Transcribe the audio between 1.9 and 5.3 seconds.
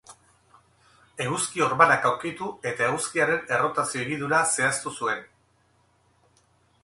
aurkitu eta eguzkiaren errotazio higidura zehaztu zuen.